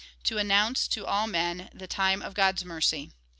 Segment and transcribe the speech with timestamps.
[0.23, 3.11] To announce to all men the time of Gdd's mercy."